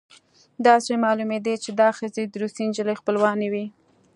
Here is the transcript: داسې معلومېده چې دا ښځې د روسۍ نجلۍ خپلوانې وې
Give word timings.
داسې 0.67 0.91
معلومېده 1.03 1.53
چې 1.63 1.69
دا 1.81 1.89
ښځې 1.97 2.23
د 2.27 2.33
روسۍ 2.41 2.63
نجلۍ 2.69 2.95
خپلوانې 3.01 3.47
وې 3.53 3.65